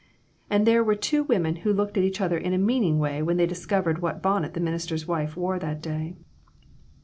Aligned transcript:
And 0.49 0.65
there 0.65 0.83
were 0.83 0.95
two 0.95 1.21
women 1.21 1.57
who 1.57 1.71
looked 1.71 1.95
at 1.95 2.03
each 2.03 2.19
other 2.19 2.35
in 2.35 2.53
a 2.53 2.57
meaning 2.57 2.97
way 2.97 3.21
when 3.21 3.37
they 3.37 3.45
discovered 3.45 4.01
what 4.01 4.19
bonnet 4.19 4.55
the 4.55 4.59
minister's 4.59 5.07
wife 5.07 5.37
wore 5.37 5.59
that 5.59 5.79
day. 5.79 6.15